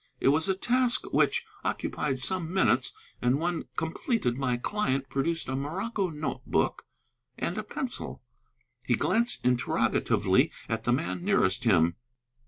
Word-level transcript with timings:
It 0.19 0.29
was 0.29 0.49
a 0.49 0.55
task 0.55 1.03
which 1.13 1.45
occupied 1.63 2.19
some 2.23 2.51
minutes, 2.51 2.91
and 3.21 3.37
when 3.39 3.65
completed 3.75 4.35
my 4.35 4.57
client 4.57 5.09
produced 5.11 5.47
a 5.47 5.55
morocco 5.55 6.09
note 6.09 6.41
book 6.47 6.87
and 7.37 7.55
a 7.55 7.61
pencil. 7.63 8.23
He 8.83 8.95
glanced 8.95 9.45
interrogatively 9.45 10.51
at 10.67 10.85
the 10.85 10.91
man 10.91 11.23
nearest 11.23 11.65
him. 11.65 11.97